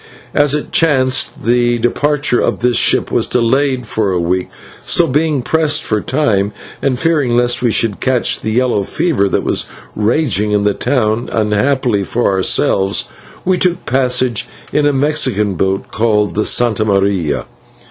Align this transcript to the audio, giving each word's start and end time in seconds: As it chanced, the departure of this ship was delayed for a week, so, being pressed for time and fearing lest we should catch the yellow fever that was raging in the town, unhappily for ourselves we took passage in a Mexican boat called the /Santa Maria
As 0.33 0.55
it 0.55 0.71
chanced, 0.71 1.43
the 1.43 1.77
departure 1.77 2.39
of 2.39 2.61
this 2.61 2.75
ship 2.75 3.11
was 3.11 3.27
delayed 3.27 3.85
for 3.85 4.11
a 4.11 4.19
week, 4.19 4.49
so, 4.83 5.05
being 5.05 5.43
pressed 5.43 5.83
for 5.83 6.01
time 6.01 6.53
and 6.81 6.97
fearing 6.97 7.37
lest 7.37 7.61
we 7.61 7.69
should 7.69 7.99
catch 7.99 8.39
the 8.39 8.49
yellow 8.49 8.81
fever 8.81 9.29
that 9.29 9.43
was 9.43 9.65
raging 9.95 10.53
in 10.53 10.63
the 10.63 10.73
town, 10.73 11.29
unhappily 11.31 12.01
for 12.03 12.31
ourselves 12.31 13.09
we 13.45 13.59
took 13.59 13.85
passage 13.85 14.47
in 14.73 14.87
a 14.87 14.91
Mexican 14.91 15.53
boat 15.53 15.89
called 15.91 16.33
the 16.33 16.49
/Santa 16.49 16.83
Maria 16.83 17.45